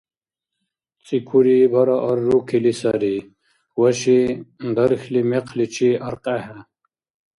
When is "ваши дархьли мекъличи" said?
3.81-5.89